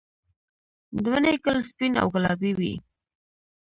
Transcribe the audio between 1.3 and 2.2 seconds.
ګل سپین او